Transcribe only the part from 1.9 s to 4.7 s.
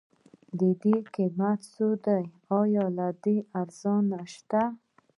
دی؟ ايا له دې ارزان شته؟